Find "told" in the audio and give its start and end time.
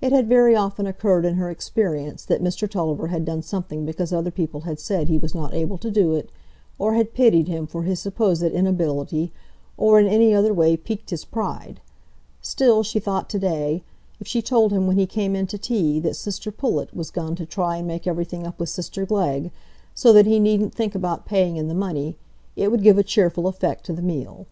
14.40-14.72